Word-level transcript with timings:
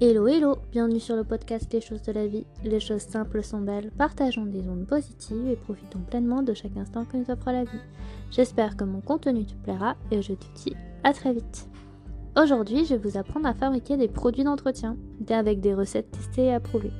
Hello 0.00 0.26
hello, 0.26 0.58
bienvenue 0.72 0.98
sur 0.98 1.14
le 1.14 1.22
podcast 1.22 1.72
Les 1.72 1.80
choses 1.80 2.02
de 2.02 2.10
la 2.10 2.26
vie. 2.26 2.44
Les 2.64 2.80
choses 2.80 3.02
simples 3.02 3.44
sont 3.44 3.60
belles, 3.60 3.92
partageons 3.96 4.44
des 4.44 4.68
ondes 4.68 4.88
positives 4.88 5.46
et 5.46 5.54
profitons 5.54 6.00
pleinement 6.00 6.42
de 6.42 6.52
chaque 6.52 6.76
instant 6.76 7.04
que 7.04 7.16
nous 7.16 7.30
offre 7.30 7.52
la 7.52 7.62
vie. 7.62 7.78
J'espère 8.32 8.76
que 8.76 8.82
mon 8.82 9.00
contenu 9.00 9.46
te 9.46 9.54
plaira 9.62 9.94
et 10.10 10.20
je 10.20 10.32
te 10.32 10.46
dis 10.56 10.74
à 11.04 11.12
très 11.12 11.32
vite. 11.32 11.68
Aujourd'hui, 12.36 12.84
je 12.84 12.96
vais 12.96 13.08
vous 13.08 13.16
apprendre 13.16 13.46
à 13.46 13.54
fabriquer 13.54 13.96
des 13.96 14.08
produits 14.08 14.42
d'entretien 14.42 14.96
avec 15.30 15.60
des 15.60 15.74
recettes 15.74 16.10
testées 16.10 16.46
et 16.46 16.54
approuvées. 16.54 16.92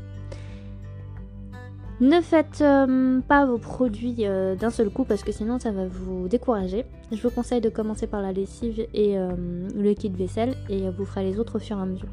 Ne 2.01 2.21
faites 2.21 2.61
euh, 2.61 3.21
pas 3.23 3.45
vos 3.45 3.59
produits 3.59 4.19
euh, 4.21 4.55
d'un 4.55 4.71
seul 4.71 4.91
coup 4.91 5.05
parce 5.05 5.25
que 5.25 5.33
sinon 5.33 5.59
ça 5.59 5.73
va 5.73 5.89
vous 5.89 6.29
décourager. 6.29 6.87
Je 7.11 7.21
vous 7.21 7.31
conseille 7.31 7.61
de 7.61 7.71
commencer 7.71 8.07
par 8.07 8.23
la 8.23 8.33
lessive 8.33 8.87
et 8.95 9.19
euh, 9.19 9.33
le 9.75 9.95
kit 9.95 10.11
vaisselle 10.11 10.55
et 10.71 10.89
vous 10.91 11.05
ferez 11.05 11.25
les 11.25 11.41
autres 11.41 11.57
au 11.57 11.61
fur 11.61 11.77
et 11.77 11.83
à 11.83 11.87
mesure. 11.87 12.09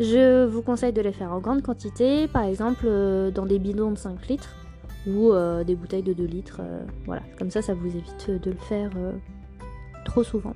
Je 0.00 0.46
vous 0.46 0.62
conseille 0.62 0.92
de 0.92 1.00
les 1.00 1.12
faire 1.12 1.32
en 1.32 1.40
grande 1.40 1.62
quantité, 1.62 2.28
par 2.28 2.44
exemple 2.44 2.84
euh, 2.86 3.32
dans 3.32 3.46
des 3.46 3.58
bidons 3.58 3.90
de 3.90 3.98
5 3.98 4.28
litres 4.28 4.54
ou 5.08 5.32
euh, 5.32 5.64
des 5.64 5.74
bouteilles 5.74 6.04
de 6.04 6.12
2 6.12 6.24
litres. 6.24 6.60
Euh, 6.60 6.84
voilà, 7.04 7.22
comme 7.36 7.50
ça, 7.50 7.62
ça 7.62 7.74
vous 7.74 7.88
évite 7.88 8.30
de 8.30 8.50
le 8.50 8.56
faire 8.56 8.90
trop 10.04 10.22
souvent. 10.22 10.54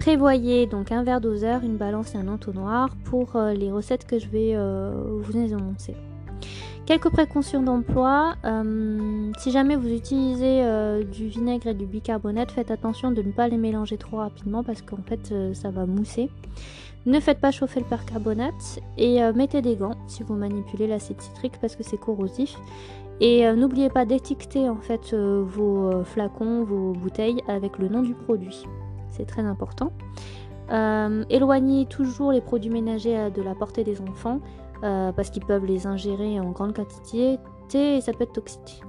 Prévoyez 0.00 0.66
donc 0.66 0.92
un 0.92 1.02
verre 1.02 1.20
doseur, 1.20 1.62
une 1.62 1.78
balance 1.78 2.14
et 2.14 2.18
un 2.18 2.28
entonnoir 2.28 2.90
pour 3.04 3.38
les 3.54 3.70
recettes 3.70 4.06
que 4.06 4.18
je 4.18 4.28
vais 4.28 4.56
vous 4.56 5.36
annoncer. 5.36 5.94
Quelques 6.86 7.10
précautions 7.10 7.62
d'emploi. 7.62 8.34
si 9.38 9.52
jamais 9.52 9.76
vous 9.76 9.88
utilisez 9.88 10.64
du 11.04 11.28
vinaigre 11.28 11.68
et 11.68 11.74
du 11.74 11.86
bicarbonate, 11.86 12.50
faites 12.50 12.72
attention 12.72 13.12
de 13.12 13.22
ne 13.22 13.30
pas 13.30 13.46
les 13.46 13.58
mélanger 13.58 13.96
trop 13.96 14.16
rapidement 14.16 14.64
parce 14.64 14.82
qu'en 14.82 15.02
fait 15.06 15.32
ça 15.54 15.70
va 15.70 15.86
mousser. 15.86 16.30
Ne 17.04 17.18
faites 17.18 17.40
pas 17.40 17.50
chauffer 17.50 17.80
le 17.80 17.86
percarbonate 17.86 18.78
et 18.96 19.22
euh, 19.22 19.32
mettez 19.32 19.60
des 19.60 19.74
gants 19.74 19.96
si 20.06 20.22
vous 20.22 20.34
manipulez 20.34 20.86
l'acide 20.86 21.20
citrique 21.20 21.58
parce 21.60 21.74
que 21.74 21.82
c'est 21.82 21.98
corrosif. 21.98 22.56
Et 23.20 23.46
euh, 23.46 23.54
n'oubliez 23.56 23.90
pas 23.90 24.04
d'étiqueter 24.04 24.68
en 24.68 24.76
fait 24.76 25.12
euh, 25.12 25.42
vos 25.44 26.04
flacons, 26.04 26.62
vos 26.62 26.92
bouteilles 26.92 27.42
avec 27.48 27.78
le 27.78 27.88
nom 27.88 28.02
du 28.02 28.14
produit. 28.14 28.64
C'est 29.10 29.26
très 29.26 29.42
important. 29.42 29.92
éloignez 30.70 31.86
toujours 31.86 32.32
les 32.32 32.40
produits 32.40 32.70
ménagers 32.70 33.30
de 33.30 33.42
la 33.42 33.54
portée 33.54 33.84
des 33.84 34.00
enfants 34.00 34.40
parce 34.80 35.30
qu'ils 35.30 35.44
peuvent 35.44 35.66
les 35.66 35.86
ingérer 35.86 36.40
en 36.40 36.50
grande 36.50 36.74
quantité 36.74 37.38
et 37.74 38.00
ça 38.00 38.12
peut 38.12 38.24
être 38.24 38.32
toxique. 38.32 38.82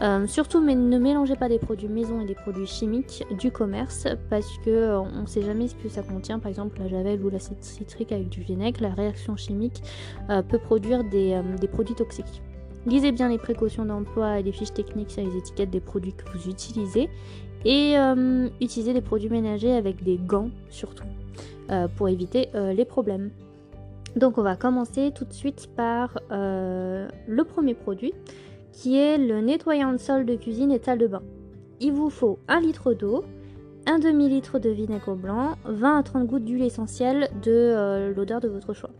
Euh, 0.00 0.26
surtout, 0.26 0.60
mais 0.60 0.74
ne 0.74 0.98
mélangez 0.98 1.36
pas 1.36 1.48
des 1.48 1.58
produits 1.58 1.88
maison 1.88 2.20
et 2.20 2.24
des 2.24 2.34
produits 2.34 2.66
chimiques 2.66 3.24
du 3.38 3.50
commerce 3.50 4.06
parce 4.30 4.58
que 4.64 4.70
euh, 4.70 5.00
on 5.00 5.22
ne 5.22 5.26
sait 5.26 5.42
jamais 5.42 5.68
ce 5.68 5.74
que 5.74 5.88
ça 5.88 6.02
contient. 6.02 6.38
Par 6.38 6.48
exemple, 6.48 6.78
la 6.80 6.88
javel 6.88 7.22
ou 7.22 7.28
l'acide 7.28 7.62
citrique 7.62 8.10
avec 8.10 8.28
du 8.30 8.40
vinaigre, 8.40 8.80
la 8.80 8.94
réaction 8.94 9.36
chimique 9.36 9.82
euh, 10.30 10.42
peut 10.42 10.58
produire 10.58 11.04
des, 11.04 11.40
produits 11.70 11.94
toxiques. 11.94 12.42
Lisez 12.86 13.12
bien 13.12 13.28
les 13.28 13.38
précautions 13.38 13.84
d'emploi 13.84 14.40
et 14.40 14.42
les 14.42 14.52
fiches 14.52 14.72
techniques 14.72 15.10
sur 15.10 15.22
les 15.22 15.36
étiquettes 15.36 15.70
des 15.70 15.80
produits 15.80 16.14
que 16.14 16.24
vous 16.32 16.48
utilisez 16.48 17.08
et 17.64 17.94
utilisez 18.60 18.92
des 18.92 19.00
produits 19.00 19.28
ménagers 19.28 19.70
avec 19.70 20.02
des 20.02 20.16
gants 20.16 20.50
surtout 20.68 21.04
pour 21.94 22.08
éviter 22.08 22.48
les 22.74 22.84
problèmes. 22.84 23.30
Donc 24.16 24.36
on 24.36 24.42
va 24.42 24.56
commencer 24.56 25.12
tout 25.14 25.24
de 25.24 25.32
suite 25.32 25.70
par 25.76 26.18
le 26.30 27.42
premier 27.44 27.74
produit 27.74 28.12
qui 28.72 28.98
est 28.98 29.18
le 29.18 29.40
nettoyant 29.40 29.92
de 29.92 29.98
sol 29.98 30.24
de 30.24 30.34
cuisine 30.34 30.72
et 30.72 30.78
de 30.78 30.96
de 30.96 31.06
bain. 31.06 31.22
Il 31.80 31.92
vous 31.92 32.10
faut 32.10 32.38
1 32.48 32.60
litre 32.60 32.94
d'eau, 32.94 33.24
un 33.86 33.98
demi-litre 33.98 34.58
de 34.58 34.70
vinaigre 34.70 35.14
blanc, 35.14 35.56
20 35.64 35.98
à 35.98 36.02
30 36.02 36.26
gouttes 36.26 36.44
d'huile 36.44 36.64
essentielle 36.64 37.28
de 37.42 37.50
euh, 37.50 38.14
l'odeur 38.14 38.40
de 38.40 38.48
votre 38.48 38.72
choix. 38.72 38.90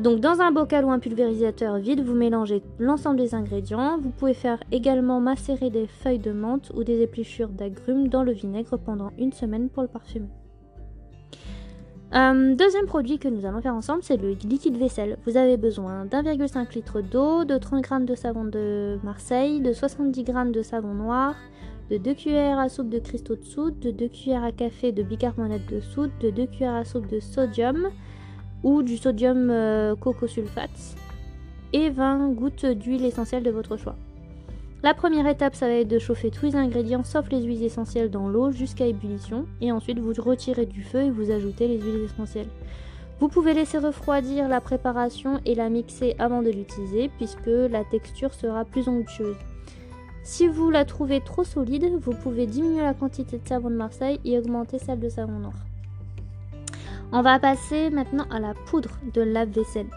Donc 0.00 0.20
dans 0.20 0.40
un 0.40 0.50
bocal 0.50 0.84
ou 0.84 0.90
un 0.90 0.98
pulvérisateur 0.98 1.78
vide, 1.78 2.04
vous 2.04 2.14
mélangez 2.14 2.62
l'ensemble 2.80 3.16
des 3.16 3.34
ingrédients. 3.34 3.98
Vous 3.98 4.10
pouvez 4.10 4.34
faire 4.34 4.58
également 4.72 5.20
macérer 5.20 5.70
des 5.70 5.86
feuilles 5.86 6.18
de 6.18 6.32
menthe 6.32 6.72
ou 6.74 6.82
des 6.82 7.02
épluchures 7.02 7.48
d'agrumes 7.48 8.08
dans 8.08 8.24
le 8.24 8.32
vinaigre 8.32 8.76
pendant 8.76 9.12
une 9.18 9.32
semaine 9.32 9.68
pour 9.68 9.82
le 9.82 9.88
parfumer. 9.88 10.28
Euh, 12.12 12.54
deuxième 12.54 12.86
produit 12.86 13.18
que 13.18 13.28
nous 13.28 13.44
allons 13.44 13.60
faire 13.60 13.74
ensemble, 13.74 14.02
c'est 14.02 14.16
le 14.16 14.30
liquide 14.30 14.76
vaisselle. 14.76 15.18
Vous 15.26 15.36
avez 15.36 15.56
besoin 15.56 16.04
d'1,5 16.04 16.74
litre 16.74 17.00
d'eau, 17.00 17.44
de 17.44 17.56
30 17.58 17.84
g 17.84 18.04
de 18.04 18.14
savon 18.14 18.44
de 18.44 18.98
Marseille, 19.02 19.60
de 19.60 19.72
70 19.72 20.24
g 20.24 20.32
de 20.52 20.62
savon 20.62 20.94
noir, 20.94 21.34
de 21.90 21.96
2 21.96 22.14
cuillères 22.14 22.58
à 22.58 22.68
soupe 22.68 22.88
de 22.88 22.98
cristaux 22.98 23.36
de 23.36 23.44
soude, 23.44 23.80
de 23.80 23.90
2 23.90 24.08
cuillères 24.08 24.44
à 24.44 24.52
café 24.52 24.92
de 24.92 25.02
bicarbonate 25.02 25.66
de 25.66 25.80
soude, 25.80 26.12
de 26.20 26.30
2 26.30 26.46
cuillères 26.46 26.74
à 26.74 26.84
soupe 26.84 27.08
de 27.08 27.18
sodium 27.18 27.88
ou 28.62 28.82
du 28.82 28.96
sodium 28.96 29.50
euh, 29.50 29.96
cocosulfate 29.96 30.96
et 31.72 31.90
20 31.90 32.30
gouttes 32.30 32.66
d'huile 32.66 33.04
essentielle 33.04 33.42
de 33.42 33.50
votre 33.50 33.76
choix. 33.76 33.96
La 34.84 34.92
première 34.92 35.26
étape, 35.26 35.54
ça 35.54 35.66
va 35.66 35.72
être 35.72 35.88
de 35.88 35.98
chauffer 35.98 36.30
tous 36.30 36.44
les 36.44 36.56
ingrédients 36.56 37.04
sauf 37.04 37.30
les 37.30 37.40
huiles 37.40 37.62
essentielles 37.62 38.10
dans 38.10 38.28
l'eau 38.28 38.50
jusqu'à 38.50 38.86
ébullition 38.86 39.46
et 39.62 39.72
ensuite 39.72 39.98
vous 39.98 40.12
retirez 40.18 40.66
du 40.66 40.82
feu 40.82 41.04
et 41.04 41.10
vous 41.10 41.30
ajoutez 41.30 41.66
les 41.66 41.80
huiles 41.80 42.04
essentielles. 42.04 42.50
Vous 43.18 43.28
pouvez 43.28 43.54
laisser 43.54 43.78
refroidir 43.78 44.46
la 44.46 44.60
préparation 44.60 45.40
et 45.46 45.54
la 45.54 45.70
mixer 45.70 46.14
avant 46.18 46.42
de 46.42 46.50
l'utiliser 46.50 47.08
puisque 47.16 47.46
la 47.46 47.82
texture 47.84 48.34
sera 48.34 48.66
plus 48.66 48.86
onctueuse. 48.86 49.38
Si 50.22 50.48
vous 50.48 50.68
la 50.70 50.84
trouvez 50.84 51.22
trop 51.22 51.44
solide, 51.44 51.90
vous 52.02 52.12
pouvez 52.12 52.44
diminuer 52.44 52.82
la 52.82 52.92
quantité 52.92 53.38
de 53.38 53.48
savon 53.48 53.70
de 53.70 53.76
Marseille 53.76 54.20
et 54.26 54.38
augmenter 54.38 54.78
celle 54.78 55.00
de 55.00 55.08
savon 55.08 55.38
noir. 55.38 55.54
On 57.10 57.22
va 57.22 57.38
passer 57.38 57.88
maintenant 57.88 58.26
à 58.30 58.38
la 58.38 58.52
poudre 58.52 58.98
de 59.14 59.22
lave-vaisselle. 59.22 59.88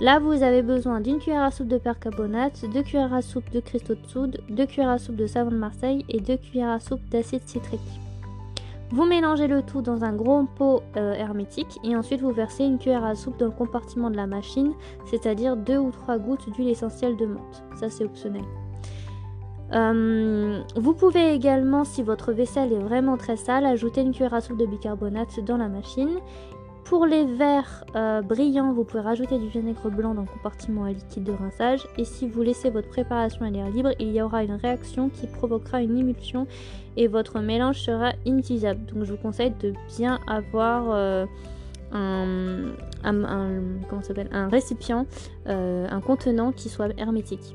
Là, 0.00 0.18
vous 0.18 0.42
avez 0.42 0.62
besoin 0.62 1.02
d'une 1.02 1.18
cuillère 1.18 1.42
à 1.42 1.50
soupe 1.50 1.68
de 1.68 1.76
percarbonate, 1.76 2.64
deux 2.72 2.82
cuillères 2.82 3.12
à 3.12 3.20
soupe 3.20 3.50
de 3.50 3.60
cristaux 3.60 3.94
de 3.94 4.06
soude, 4.06 4.40
deux 4.48 4.64
cuillères 4.64 4.88
à 4.88 4.98
soupe 4.98 5.16
de 5.16 5.26
savon 5.26 5.50
de 5.50 5.56
Marseille 5.56 6.06
et 6.08 6.20
deux 6.20 6.38
cuillères 6.38 6.70
à 6.70 6.80
soupe 6.80 7.06
d'acide 7.10 7.46
citrique. 7.46 7.80
Vous 8.92 9.04
mélangez 9.04 9.46
le 9.46 9.62
tout 9.62 9.82
dans 9.82 10.02
un 10.02 10.14
gros 10.14 10.44
pot 10.56 10.80
euh, 10.96 11.12
hermétique 11.12 11.78
et 11.84 11.94
ensuite 11.94 12.22
vous 12.22 12.32
versez 12.32 12.64
une 12.64 12.78
cuillère 12.78 13.04
à 13.04 13.14
soupe 13.14 13.38
dans 13.38 13.44
le 13.44 13.52
compartiment 13.52 14.08
de 14.08 14.16
la 14.16 14.26
machine, 14.26 14.72
c'est-à-dire 15.04 15.54
deux 15.54 15.76
ou 15.76 15.90
trois 15.90 16.16
gouttes 16.16 16.48
d'huile 16.50 16.70
essentielle 16.70 17.18
de 17.18 17.26
menthe. 17.26 17.62
Ça, 17.76 17.90
c'est 17.90 18.04
optionnel. 18.04 18.44
Euh, 19.74 20.62
vous 20.76 20.94
pouvez 20.94 21.34
également, 21.34 21.84
si 21.84 22.02
votre 22.02 22.32
vaisselle 22.32 22.72
est 22.72 22.78
vraiment 22.78 23.18
très 23.18 23.36
sale, 23.36 23.66
ajouter 23.66 24.00
une 24.00 24.12
cuillère 24.12 24.34
à 24.34 24.40
soupe 24.40 24.56
de 24.56 24.66
bicarbonate 24.66 25.44
dans 25.44 25.58
la 25.58 25.68
machine 25.68 26.18
pour 26.90 27.06
les 27.06 27.24
verres 27.24 27.84
euh, 27.94 28.20
brillants, 28.20 28.72
vous 28.72 28.82
pouvez 28.82 29.00
rajouter 29.00 29.38
du 29.38 29.46
vinaigre 29.46 29.88
blanc 29.90 30.12
dans 30.12 30.22
le 30.22 30.26
compartiment 30.26 30.82
à 30.82 30.90
liquide 30.90 31.22
de 31.22 31.30
rinçage. 31.30 31.86
Et 31.96 32.04
si 32.04 32.26
vous 32.26 32.42
laissez 32.42 32.68
votre 32.68 32.88
préparation 32.88 33.46
à 33.46 33.50
l'air 33.50 33.70
libre, 33.70 33.92
il 34.00 34.10
y 34.10 34.20
aura 34.20 34.42
une 34.42 34.54
réaction 34.54 35.08
qui 35.08 35.28
provoquera 35.28 35.82
une 35.82 35.96
émulsion 35.96 36.48
et 36.96 37.06
votre 37.06 37.38
mélange 37.38 37.80
sera 37.80 38.14
inutilisable. 38.26 38.86
Donc 38.86 39.04
je 39.04 39.12
vous 39.12 39.18
conseille 39.18 39.52
de 39.60 39.72
bien 39.96 40.18
avoir 40.26 40.86
euh, 40.90 41.26
un, 41.92 42.72
récipient, 44.48 45.06
euh, 45.46 45.86
un 45.88 46.00
contenant 46.00 46.50
qui 46.50 46.68
soit 46.68 46.88
hermétique. 46.98 47.54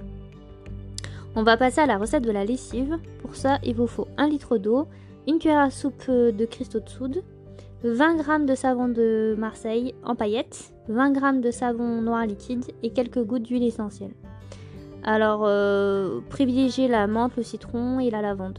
On 1.35 1.43
va 1.43 1.57
passer 1.57 1.81
à 1.81 1.85
la 1.87 1.97
recette 1.97 2.23
de 2.23 2.31
la 2.31 2.45
lessive. 2.45 2.97
Pour 3.21 3.35
ça, 3.35 3.59
il 3.65 3.75
vous 3.75 3.87
faut 3.87 4.07
1 4.17 4.29
litre 4.29 4.57
d'eau, 4.57 4.87
une 5.27 5.39
cuillère 5.39 5.59
à 5.59 5.71
soupe 5.71 6.09
de 6.09 6.45
cristaux 6.45 6.79
de 6.79 6.87
soude, 6.87 7.21
20 7.83 8.17
g 8.17 8.45
de 8.45 8.55
savon 8.55 8.87
de 8.87 9.35
Marseille 9.37 9.93
en 10.03 10.15
paillettes, 10.15 10.73
20 10.87 11.13
g 11.13 11.41
de 11.41 11.51
savon 11.51 12.01
noir 12.01 12.25
liquide 12.25 12.65
et 12.83 12.91
quelques 12.91 13.23
gouttes 13.23 13.43
d'huile 13.43 13.63
essentielle. 13.63 14.13
Alors, 15.03 15.43
euh, 15.45 16.21
privilégiez 16.29 16.87
la 16.87 17.05
menthe, 17.05 17.35
le 17.37 17.43
citron 17.43 17.99
et 17.99 18.09
la 18.09 18.21
lavande. 18.21 18.57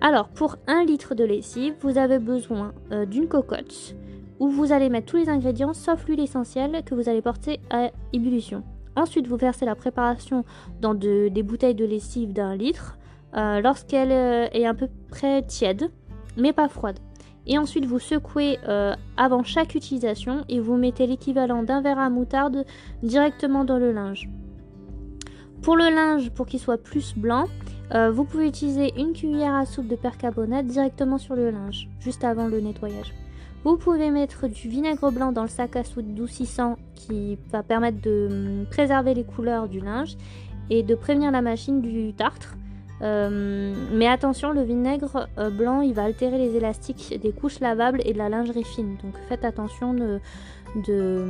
Alors, 0.00 0.28
pour 0.28 0.56
1 0.66 0.84
litre 0.84 1.14
de 1.14 1.24
lessive, 1.24 1.74
vous 1.80 1.98
avez 1.98 2.18
besoin 2.18 2.72
euh, 2.90 3.04
d'une 3.04 3.28
cocotte 3.28 3.94
où 4.38 4.48
vous 4.48 4.72
allez 4.72 4.88
mettre 4.88 5.08
tous 5.08 5.18
les 5.18 5.28
ingrédients 5.28 5.74
sauf 5.74 6.06
l'huile 6.06 6.20
essentielle 6.20 6.82
que 6.86 6.94
vous 6.94 7.10
allez 7.10 7.20
porter 7.20 7.60
à 7.68 7.90
ébullition. 8.14 8.62
Ensuite, 8.96 9.26
vous 9.26 9.36
versez 9.36 9.66
la 9.66 9.74
préparation 9.74 10.44
dans 10.80 10.94
des 10.94 11.42
bouteilles 11.42 11.74
de 11.74 11.84
lessive 11.84 12.32
d'un 12.32 12.56
litre 12.56 12.96
euh, 13.36 13.60
lorsqu'elle 13.60 14.10
est 14.10 14.66
à 14.66 14.72
peu 14.72 14.88
près 15.10 15.42
tiède, 15.42 15.90
mais 16.38 16.54
pas 16.54 16.68
froide 16.68 16.98
et 17.46 17.58
ensuite 17.58 17.86
vous 17.86 17.98
secouez 17.98 18.58
euh, 18.68 18.94
avant 19.16 19.42
chaque 19.42 19.74
utilisation 19.74 20.44
et 20.48 20.60
vous 20.60 20.76
mettez 20.76 21.06
l'équivalent 21.06 21.62
d'un 21.62 21.80
verre 21.80 21.98
à 21.98 22.10
moutarde 22.10 22.64
directement 23.02 23.64
dans 23.64 23.78
le 23.78 23.92
linge. 23.92 24.28
Pour 25.62 25.76
le 25.76 25.90
linge, 25.90 26.30
pour 26.30 26.46
qu'il 26.46 26.60
soit 26.60 26.82
plus 26.82 27.14
blanc, 27.16 27.46
euh, 27.94 28.10
vous 28.10 28.24
pouvez 28.24 28.48
utiliser 28.48 28.92
une 28.96 29.12
cuillère 29.12 29.54
à 29.54 29.66
soupe 29.66 29.88
de 29.88 29.96
percarbonate 29.96 30.66
directement 30.66 31.18
sur 31.18 31.34
le 31.34 31.50
linge, 31.50 31.88
juste 31.98 32.24
avant 32.24 32.46
le 32.46 32.60
nettoyage. 32.60 33.12
Vous 33.64 33.76
pouvez 33.76 34.10
mettre 34.10 34.48
du 34.48 34.68
vinaigre 34.68 35.10
blanc 35.10 35.32
dans 35.32 35.42
le 35.42 35.48
sac 35.48 35.76
à 35.76 35.84
soude 35.84 36.14
doucissant 36.14 36.76
qui 36.94 37.38
va 37.50 37.62
permettre 37.62 38.00
de 38.00 38.28
hum, 38.30 38.66
préserver 38.70 39.12
les 39.12 39.24
couleurs 39.24 39.68
du 39.68 39.80
linge 39.80 40.16
et 40.70 40.82
de 40.82 40.94
prévenir 40.94 41.30
la 41.30 41.42
machine 41.42 41.82
du 41.82 42.14
tartre. 42.14 42.56
Mais 43.00 44.06
attention, 44.06 44.52
le 44.52 44.62
vinaigre 44.62 45.28
blanc, 45.52 45.80
il 45.80 45.94
va 45.94 46.04
altérer 46.04 46.38
les 46.38 46.56
élastiques 46.56 47.18
des 47.20 47.32
couches 47.32 47.60
lavables 47.60 48.00
et 48.04 48.12
de 48.12 48.18
la 48.18 48.28
lingerie 48.28 48.64
fine. 48.64 48.96
Donc 49.02 49.14
faites 49.28 49.44
attention 49.44 49.94
de, 49.94 50.20
de, 50.86 51.24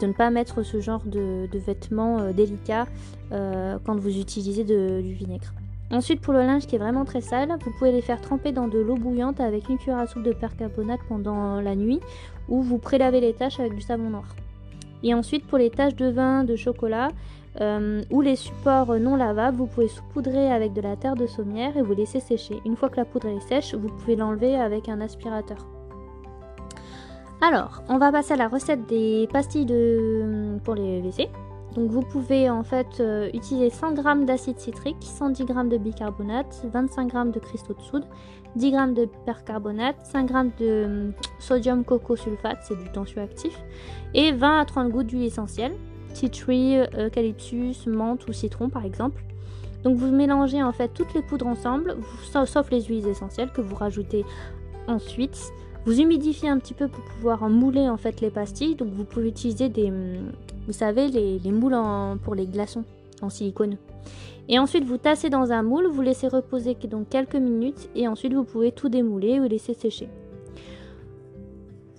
ne 0.00 0.12
pas 0.12 0.30
mettre 0.30 0.62
ce 0.62 0.80
genre 0.80 1.02
de, 1.06 1.48
vêtements 1.52 2.32
délicats 2.32 2.86
quand 3.30 3.96
vous 3.96 4.18
utilisez 4.18 4.64
du 4.64 5.12
vinaigre. 5.12 5.52
Ensuite, 5.90 6.20
pour 6.20 6.32
le 6.32 6.40
linge 6.40 6.66
qui 6.66 6.76
est 6.76 6.78
vraiment 6.78 7.04
très 7.04 7.20
sale, 7.20 7.50
vous 7.64 7.70
pouvez 7.78 7.92
les 7.92 8.00
faire 8.00 8.20
tremper 8.20 8.52
dans 8.52 8.68
de 8.68 8.78
l'eau 8.78 8.96
bouillante 8.96 9.40
avec 9.40 9.68
une 9.68 9.78
cuillère 9.78 9.98
à 9.98 10.06
soupe 10.06 10.22
de 10.22 10.32
percarbonate 10.32 11.00
pendant 11.08 11.60
la 11.60 11.76
nuit 11.76 12.00
ou 12.48 12.62
vous 12.62 12.78
prélavez 12.78 13.20
les 13.20 13.34
taches 13.34 13.60
avec 13.60 13.74
du 13.74 13.80
savon 13.80 14.10
noir. 14.10 14.34
Et 15.02 15.12
ensuite, 15.14 15.46
pour 15.46 15.58
les 15.58 15.70
taches 15.70 15.94
de 15.94 16.06
vin, 16.06 16.44
de 16.44 16.56
chocolat 16.56 17.10
euh, 17.60 18.02
ou 18.10 18.20
les 18.20 18.36
supports 18.36 18.98
non 18.98 19.16
lavables, 19.16 19.56
vous 19.56 19.66
pouvez 19.66 19.88
saupoudrer 19.88 20.50
avec 20.50 20.72
de 20.72 20.80
la 20.80 20.96
terre 20.96 21.14
de 21.14 21.26
sommière 21.26 21.76
et 21.76 21.82
vous 21.82 21.94
laisser 21.94 22.20
sécher. 22.20 22.60
Une 22.64 22.76
fois 22.76 22.88
que 22.88 22.96
la 22.96 23.04
poudre 23.04 23.28
est 23.28 23.40
sèche, 23.40 23.74
vous 23.74 23.88
pouvez 23.88 24.16
l'enlever 24.16 24.56
avec 24.56 24.88
un 24.88 25.00
aspirateur. 25.00 25.66
Alors, 27.40 27.82
on 27.88 27.98
va 27.98 28.10
passer 28.10 28.32
à 28.32 28.36
la 28.36 28.48
recette 28.48 28.86
des 28.86 29.28
pastilles 29.30 29.66
pour 30.64 30.74
les 30.74 31.00
WC. 31.00 31.28
Donc 31.74 31.90
vous 31.90 32.02
pouvez 32.02 32.48
en 32.48 32.62
fait 32.62 33.00
euh, 33.00 33.28
utiliser 33.34 33.68
100 33.68 33.96
g 33.96 34.24
d'acide 34.24 34.58
citrique, 34.58 34.96
110 35.00 35.46
g 35.46 35.54
de 35.68 35.76
bicarbonate, 35.76 36.64
25 36.72 37.12
g 37.12 37.30
de 37.32 37.38
cristaux 37.40 37.74
de 37.74 37.82
soude, 37.82 38.04
10 38.54 38.70
g 38.70 38.76
de 38.94 39.08
percarbonate, 39.26 39.96
5 40.04 40.28
g 40.28 40.34
de 40.60 40.84
hum, 40.84 41.12
sodium 41.40 41.84
coco 41.84 42.14
sulfate, 42.14 42.58
c'est 42.62 42.78
du 42.78 42.88
tensioactif, 42.90 43.60
et 44.14 44.30
20 44.30 44.60
à 44.60 44.64
30 44.64 44.90
gouttes 44.90 45.08
d'huile 45.08 45.24
essentielle, 45.24 45.74
tea 46.14 46.30
tree, 46.30 46.78
eucalyptus, 46.98 47.86
menthe 47.86 48.26
ou 48.26 48.32
citron 48.32 48.70
par 48.70 48.86
exemple. 48.86 49.22
Donc 49.82 49.98
vous 49.98 50.10
mélangez 50.10 50.62
en 50.62 50.72
fait 50.72 50.88
toutes 50.94 51.12
les 51.14 51.22
poudres 51.22 51.46
ensemble, 51.46 51.96
sauf 52.46 52.70
les 52.70 52.82
huiles 52.82 53.06
essentielles 53.06 53.50
que 53.52 53.60
vous 53.60 53.74
rajoutez 53.74 54.24
ensuite. 54.88 55.38
Vous 55.84 56.00
humidifiez 56.00 56.48
un 56.48 56.58
petit 56.58 56.72
peu 56.72 56.88
pour 56.88 57.04
pouvoir 57.04 57.48
mouler 57.50 57.88
en 57.88 57.98
fait 57.98 58.22
les 58.22 58.30
pastilles. 58.30 58.74
Donc 58.74 58.88
vous 58.88 59.04
pouvez 59.04 59.28
utiliser 59.28 59.68
des, 59.68 59.88
hum, 59.88 60.32
vous 60.66 60.72
savez, 60.72 61.08
les, 61.08 61.52
moules 61.52 61.76
pour 62.22 62.34
les 62.34 62.46
glaçons 62.46 62.84
en 63.20 63.28
silicone. 63.28 63.76
Et 64.48 64.58
ensuite, 64.58 64.84
vous 64.84 64.98
tassez 64.98 65.30
dans 65.30 65.52
un 65.52 65.62
moule, 65.62 65.86
vous 65.86 66.02
laissez 66.02 66.28
reposer 66.28 66.74
donc 66.90 67.08
quelques 67.08 67.36
minutes 67.36 67.88
et 67.94 68.08
ensuite 68.08 68.34
vous 68.34 68.44
pouvez 68.44 68.72
tout 68.72 68.88
démouler 68.88 69.40
ou 69.40 69.44
laisser 69.44 69.74
sécher. 69.74 70.08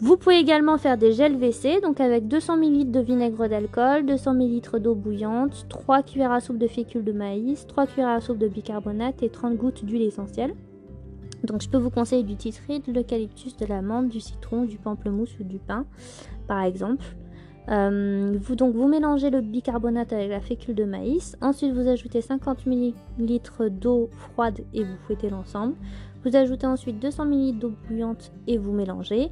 Vous 0.01 0.17
pouvez 0.17 0.39
également 0.39 0.77
faire 0.77 0.97
des 0.97 1.13
gels 1.13 1.37
WC, 1.37 1.79
donc 1.81 2.01
avec 2.01 2.27
200 2.27 2.57
ml 2.61 2.91
de 2.91 2.99
vinaigre 2.99 3.47
d'alcool, 3.47 4.05
200 4.05 4.33
ml 4.33 4.81
d'eau 4.81 4.93
bouillante, 4.93 5.65
3 5.69 6.03
cuillères 6.03 6.33
à 6.33 6.41
soupe 6.41 6.57
de 6.57 6.67
fécule 6.67 7.05
de 7.05 7.13
maïs, 7.13 7.65
3 7.65 7.87
cuillères 7.87 8.09
à 8.09 8.19
soupe 8.19 8.37
de 8.37 8.49
bicarbonate 8.49 9.23
et 9.23 9.29
30 9.29 9.55
gouttes 9.55 9.85
d'huile 9.85 10.01
essentielle. 10.01 10.53
Donc 11.45 11.61
je 11.61 11.69
peux 11.69 11.77
vous 11.77 11.89
conseiller 11.89 12.23
du 12.23 12.35
titri, 12.35 12.81
de 12.81 12.91
l'eucalyptus, 12.91 13.55
de 13.55 13.65
l'amande, 13.65 14.09
du 14.09 14.19
citron, 14.19 14.65
du 14.65 14.77
pamplemousse 14.77 15.39
ou 15.39 15.43
du 15.43 15.59
pain, 15.59 15.85
par 16.47 16.61
exemple. 16.63 17.05
Euh, 17.69 18.37
vous, 18.39 18.55
donc 18.55 18.75
vous 18.75 18.87
mélangez 18.87 19.29
le 19.29 19.39
bicarbonate 19.39 20.11
avec 20.11 20.29
la 20.29 20.41
fécule 20.41 20.75
de 20.75 20.83
maïs. 20.83 21.37
Ensuite 21.41 21.73
vous 21.73 21.87
ajoutez 21.87 22.19
50 22.19 22.67
ml 22.67 22.93
d'eau 23.71 24.09
froide 24.11 24.59
et 24.73 24.83
vous 24.83 24.97
fouettez 25.07 25.29
l'ensemble. 25.29 25.75
Vous 26.25 26.35
ajoutez 26.35 26.67
ensuite 26.67 26.99
200 26.99 27.25
ml 27.25 27.59
d'eau 27.59 27.71
bouillante 27.87 28.33
et 28.47 28.57
vous 28.57 28.73
mélangez. 28.73 29.29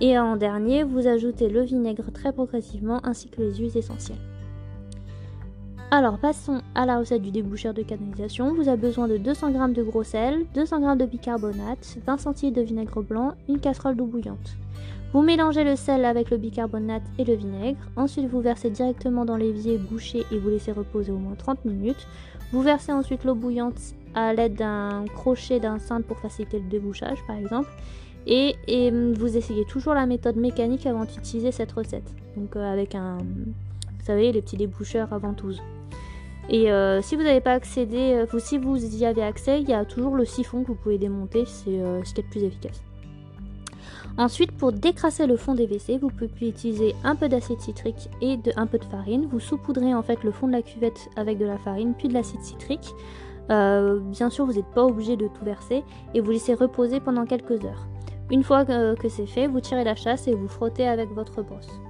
Et 0.00 0.18
en 0.18 0.36
dernier 0.36 0.84
vous 0.84 1.06
ajoutez 1.06 1.48
le 1.48 1.62
vinaigre 1.62 2.12
très 2.12 2.32
progressivement 2.32 3.00
ainsi 3.04 3.28
que 3.28 3.42
les 3.42 3.54
huiles 3.54 3.76
essentielles. 3.76 4.18
Alors 5.90 6.18
passons 6.18 6.60
à 6.74 6.84
la 6.84 6.98
recette 6.98 7.22
du 7.22 7.30
déboucheur 7.30 7.72
de 7.72 7.82
canalisation. 7.82 8.52
Vous 8.52 8.68
avez 8.68 8.76
besoin 8.76 9.08
de 9.08 9.16
200 9.16 9.52
g 9.52 9.74
de 9.74 9.82
gros 9.82 10.04
sel, 10.04 10.44
200 10.54 10.80
g 10.80 10.96
de 10.98 11.06
bicarbonate, 11.06 11.98
20 12.06 12.34
cl 12.34 12.52
de 12.52 12.60
vinaigre 12.60 13.02
blanc, 13.02 13.32
une 13.48 13.58
casserole 13.58 13.96
d'eau 13.96 14.04
bouillante. 14.04 14.56
Vous 15.14 15.22
mélangez 15.22 15.64
le 15.64 15.74
sel 15.74 16.04
avec 16.04 16.28
le 16.28 16.36
bicarbonate 16.36 17.04
et 17.18 17.24
le 17.24 17.34
vinaigre. 17.34 17.78
Ensuite, 17.96 18.28
vous 18.28 18.42
versez 18.42 18.68
directement 18.68 19.24
dans 19.24 19.36
l'évier 19.36 19.78
bouché 19.78 20.26
et 20.30 20.38
vous 20.38 20.50
laissez 20.50 20.72
reposer 20.72 21.10
au 21.10 21.16
moins 21.16 21.34
30 21.34 21.64
minutes. 21.64 22.06
Vous 22.52 22.60
versez 22.60 22.92
ensuite 22.92 23.24
l'eau 23.24 23.34
bouillante 23.34 23.78
à 24.14 24.34
l'aide 24.34 24.56
d'un 24.56 25.06
crochet 25.14 25.60
d'un 25.60 25.78
cintre 25.78 26.06
pour 26.06 26.18
faciliter 26.18 26.58
le 26.58 26.68
débouchage, 26.68 27.18
par 27.26 27.36
exemple. 27.36 27.70
Et, 28.28 28.56
hum, 28.68 29.14
vous 29.14 29.36
essayez 29.36 29.64
toujours 29.64 29.94
la 29.94 30.04
méthode 30.04 30.36
mécanique 30.36 30.86
avant 30.86 31.04
d'utiliser 31.04 31.50
cette 31.50 31.72
recette. 31.72 32.14
Donc 32.36 32.54
euh, 32.54 32.72
avec 32.72 32.94
un, 32.94 33.16
vous 33.16 34.04
savez, 34.04 34.30
les 34.32 34.42
petits 34.42 34.58
déboucheurs 34.58 35.12
à 35.12 35.18
ventouse. 35.18 35.60
Et 36.50 36.70
euh, 36.70 37.00
si 37.02 37.16
vous 37.16 37.22
n'avez 37.22 37.40
pas 37.40 37.52
accédé, 37.52 38.24
euh, 38.32 38.38
si 38.38 38.58
vous 38.58 38.76
y 38.76 39.04
avez 39.06 39.22
accès, 39.22 39.60
il 39.62 39.68
y 39.68 39.72
a 39.72 39.84
toujours 39.84 40.14
le 40.14 40.26
siphon 40.26 40.62
que 40.62 40.68
vous 40.68 40.74
pouvez 40.74 40.98
démonter, 40.98 41.44
c'est 41.46 41.80
ce 42.04 42.14
qui 42.14 42.20
est 42.20 42.24
le 42.24 42.30
plus 42.30 42.44
efficace. 42.44 42.82
Ensuite, 44.18 44.52
pour 44.52 44.72
décrasser 44.72 45.26
le 45.26 45.36
fond 45.36 45.54
des 45.54 45.66
WC, 45.66 45.98
vous 45.98 46.08
pouvez 46.08 46.48
utiliser 46.48 46.94
un 47.04 47.14
peu 47.14 47.28
d'acide 47.28 47.60
citrique 47.60 48.10
et 48.20 48.36
un 48.56 48.66
peu 48.66 48.78
de 48.78 48.84
farine. 48.84 49.26
Vous 49.30 49.40
saupoudrez 49.40 49.94
en 49.94 50.02
fait 50.02 50.22
le 50.24 50.32
fond 50.32 50.48
de 50.48 50.52
la 50.52 50.62
cuvette 50.62 51.08
avec 51.16 51.38
de 51.38 51.44
la 51.44 51.56
farine 51.58 51.94
puis 51.96 52.08
de 52.08 52.14
l'acide 52.14 52.42
citrique. 52.42 52.94
Bien 53.48 54.28
sûr, 54.28 54.44
vous 54.44 54.54
n'êtes 54.54 54.74
pas 54.74 54.84
obligé 54.84 55.16
de 55.16 55.28
tout 55.28 55.44
verser 55.44 55.84
et 56.14 56.20
vous 56.20 56.32
laissez 56.32 56.54
reposer 56.54 56.98
pendant 56.98 57.26
quelques 57.26 57.64
heures. 57.64 57.86
Une 58.30 58.42
fois 58.42 58.64
que 58.64 59.08
c'est 59.08 59.26
fait, 59.26 59.46
vous 59.46 59.60
tirez 59.60 59.84
la 59.84 59.94
chasse 59.94 60.28
et 60.28 60.34
vous 60.34 60.48
frottez 60.48 60.86
avec 60.86 61.10
votre 61.10 61.42
brosse. 61.42 61.80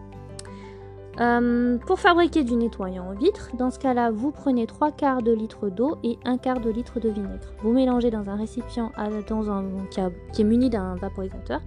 Euh, 1.20 1.78
pour 1.78 1.98
fabriquer 1.98 2.44
du 2.44 2.54
nettoyant 2.54 3.08
en 3.08 3.14
vitre, 3.14 3.50
dans 3.58 3.70
ce 3.70 3.78
cas-là, 3.80 4.12
vous 4.12 4.30
prenez 4.30 4.66
3 4.66 4.92
quarts 4.92 5.22
de 5.22 5.32
litre 5.32 5.68
d'eau 5.68 5.96
et 6.04 6.16
1 6.24 6.38
quart 6.38 6.60
de 6.60 6.70
litre 6.70 7.00
de 7.00 7.08
vinaigre. 7.08 7.54
Vous 7.62 7.72
mélangez 7.72 8.10
dans 8.10 8.28
un 8.30 8.36
récipient 8.36 8.92
dans 9.28 9.50
un, 9.50 9.64
qui, 10.32 10.42
est 10.42 10.44
muni 10.44 10.70
d'un 10.70 10.94
vaporisateur. 10.94 11.60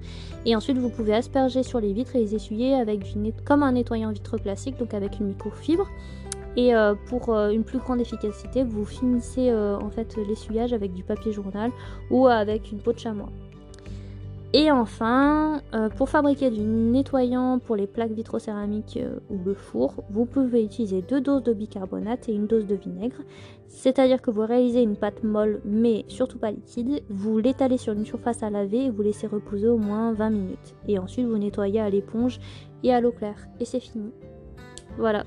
Et 0.45 0.55
ensuite, 0.55 0.77
vous 0.77 0.89
pouvez 0.89 1.13
asperger 1.13 1.63
sur 1.63 1.81
les 1.81 1.91
vitres 1.91 2.15
et 2.15 2.19
les 2.19 2.35
essuyer 2.35 2.75
avec 2.75 2.99
du 2.99 3.33
comme 3.43 3.63
un 3.63 3.73
nettoyant 3.73 4.11
vitre 4.11 4.37
classique, 4.37 4.77
donc 4.77 4.93
avec 4.93 5.19
une 5.19 5.27
microfibre. 5.27 5.87
Et 6.55 6.73
euh, 6.73 6.95
pour 7.07 7.33
euh, 7.33 7.49
une 7.49 7.63
plus 7.65 7.79
grande 7.79 7.99
efficacité, 7.99 8.63
vous 8.63 8.85
finissez 8.85 9.53
en 9.53 9.89
fait 9.89 10.15
l'essuyage 10.15 10.71
avec 10.71 10.93
du 10.93 11.03
papier 11.03 11.33
journal 11.33 11.71
ou 12.09 12.27
avec 12.27 12.71
une 12.71 12.79
peau 12.79 12.93
de 12.93 12.99
chamois. 12.99 13.29
Et 14.53 14.69
enfin, 14.69 15.61
euh, 15.73 15.87
pour 15.87 16.09
fabriquer 16.09 16.49
du 16.49 16.59
nettoyant 16.59 17.59
pour 17.59 17.77
les 17.77 17.87
plaques 17.87 18.11
vitrocéramiques 18.11 18.99
euh, 19.01 19.19
ou 19.29 19.37
le 19.45 19.53
four, 19.53 20.03
vous 20.09 20.25
pouvez 20.25 20.61
utiliser 20.61 21.01
deux 21.01 21.21
doses 21.21 21.43
de 21.43 21.53
bicarbonate 21.53 22.27
et 22.27 22.33
une 22.33 22.47
dose 22.47 22.67
de 22.67 22.75
vinaigre. 22.75 23.21
C'est-à-dire 23.69 24.21
que 24.21 24.29
vous 24.29 24.45
réalisez 24.45 24.81
une 24.81 24.97
pâte 24.97 25.23
molle 25.23 25.61
mais 25.63 26.03
surtout 26.09 26.37
pas 26.37 26.51
liquide, 26.51 27.01
vous 27.09 27.37
l'étalez 27.37 27.77
sur 27.77 27.93
une 27.93 28.05
surface 28.05 28.43
à 28.43 28.49
laver 28.49 28.85
et 28.85 28.89
vous 28.89 29.01
laissez 29.01 29.25
reposer 29.25 29.69
au 29.69 29.77
moins 29.77 30.11
20 30.11 30.29
minutes. 30.31 30.75
Et 30.89 30.99
ensuite 30.99 31.27
vous 31.27 31.37
nettoyez 31.37 31.79
à 31.79 31.89
l'éponge 31.89 32.41
et 32.83 32.93
à 32.93 32.99
l'eau 32.99 33.13
claire. 33.13 33.47
Et 33.61 33.65
c'est 33.65 33.79
fini. 33.79 34.11
Voilà. 34.97 35.23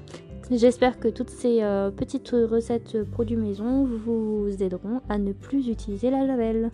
J'espère 0.50 1.00
que 1.00 1.08
toutes 1.08 1.30
ces 1.30 1.62
euh, 1.62 1.90
petites 1.90 2.28
recettes 2.28 3.02
produits 3.04 3.36
maison 3.36 3.86
vous 3.86 4.50
aideront 4.62 5.00
à 5.08 5.16
ne 5.16 5.32
plus 5.32 5.68
utiliser 5.68 6.10
la 6.10 6.26
javel. 6.26 6.70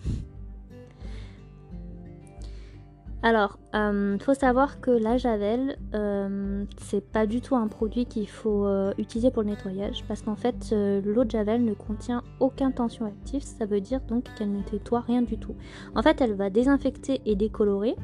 Alors, 3.23 3.59
il 3.73 3.77
euh, 3.77 4.17
faut 4.17 4.33
savoir 4.33 4.81
que 4.81 4.89
la 4.89 5.17
javel, 5.17 5.77
euh, 5.93 6.65
c'est 6.77 7.05
pas 7.05 7.27
du 7.27 7.39
tout 7.39 7.55
un 7.55 7.67
produit 7.67 8.05
qu'il 8.05 8.27
faut 8.27 8.65
euh, 8.65 8.93
utiliser 8.97 9.29
pour 9.29 9.43
le 9.43 9.49
nettoyage 9.49 10.03
parce 10.07 10.23
qu'en 10.23 10.35
fait, 10.35 10.73
l'eau 11.05 11.23
de 11.23 11.29
javel 11.29 11.63
ne 11.63 11.73
contient 11.73 12.23
aucun 12.39 12.71
tension 12.71 13.05
actif, 13.05 13.43
ça 13.43 13.65
veut 13.65 13.79
dire 13.79 14.01
donc 14.01 14.23
qu'elle 14.35 14.51
ne 14.51 14.57
nettoie 14.57 15.01
rien 15.01 15.21
du 15.21 15.37
tout. 15.37 15.55
En 15.95 16.01
fait, 16.01 16.19
elle 16.19 16.33
va 16.33 16.49
désinfecter 16.49 17.21
et 17.25 17.35
décolorer 17.35 17.95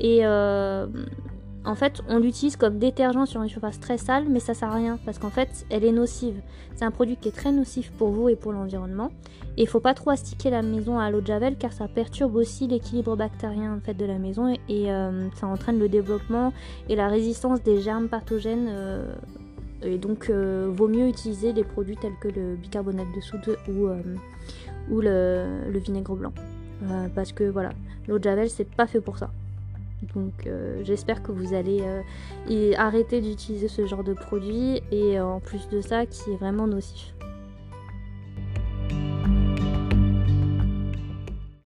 et 0.00 0.20
en 1.64 1.74
fait, 1.74 2.02
on 2.08 2.18
l'utilise 2.18 2.56
comme 2.56 2.78
détergent 2.78 3.26
sur 3.26 3.42
une 3.42 3.48
surface 3.48 3.80
très 3.80 3.98
sale, 3.98 4.24
mais 4.28 4.40
ça 4.40 4.54
sert 4.54 4.70
à 4.70 4.74
rien 4.74 4.98
parce 5.04 5.18
qu'en 5.18 5.30
fait, 5.30 5.66
elle 5.70 5.84
est 5.84 5.92
nocive. 5.92 6.40
C'est 6.74 6.84
un 6.84 6.90
produit 6.90 7.16
qui 7.16 7.28
est 7.28 7.32
très 7.32 7.52
nocif 7.52 7.90
pour 7.92 8.10
vous 8.10 8.28
et 8.28 8.36
pour 8.36 8.52
l'environnement. 8.52 9.10
Et 9.56 9.62
il 9.62 9.68
faut 9.68 9.80
pas 9.80 9.94
trop 9.94 10.10
astiquer 10.10 10.50
la 10.50 10.62
maison 10.62 10.98
à 10.98 11.10
l'eau 11.10 11.20
de 11.20 11.26
javel 11.26 11.56
car 11.56 11.72
ça 11.72 11.88
perturbe 11.88 12.36
aussi 12.36 12.68
l'équilibre 12.68 13.16
bactérien 13.16 13.74
en 13.74 13.80
fait 13.80 13.94
de 13.94 14.04
la 14.04 14.18
maison 14.18 14.54
et, 14.68 14.92
euh, 14.92 15.28
ça 15.34 15.48
entraîne 15.48 15.78
le 15.78 15.88
développement 15.88 16.52
et 16.88 16.94
la 16.94 17.08
résistance 17.08 17.62
des 17.62 17.80
germes 17.80 18.08
pathogènes. 18.08 18.68
Euh, 18.70 19.12
et 19.82 19.98
donc, 19.98 20.30
euh, 20.30 20.70
vaut 20.72 20.88
mieux 20.88 21.08
utiliser 21.08 21.52
des 21.52 21.64
produits 21.64 21.96
tels 21.96 22.16
que 22.20 22.28
le 22.28 22.56
bicarbonate 22.56 23.08
de 23.14 23.20
soude 23.20 23.58
ou, 23.68 25.00
le, 25.00 25.44
le, 25.70 25.78
vinaigre 25.78 26.16
blanc. 26.16 26.32
parce 27.14 27.32
que 27.32 27.44
voilà, 27.44 27.70
l'eau 28.06 28.18
de 28.18 28.24
javel 28.24 28.48
c'est 28.48 28.68
pas 28.68 28.86
fait 28.86 29.00
pour 29.00 29.18
ça. 29.18 29.30
Donc 30.14 30.46
euh, 30.46 30.82
j'espère 30.84 31.22
que 31.22 31.32
vous 31.32 31.54
allez 31.54 31.82
euh, 31.82 32.72
arrêter 32.76 33.20
d'utiliser 33.20 33.68
ce 33.68 33.86
genre 33.86 34.04
de 34.04 34.14
produit 34.14 34.82
et 34.90 35.18
euh, 35.18 35.24
en 35.24 35.40
plus 35.40 35.68
de 35.68 35.80
ça 35.80 36.06
qui 36.06 36.30
est 36.30 36.36
vraiment 36.36 36.66
nocif. 36.66 37.14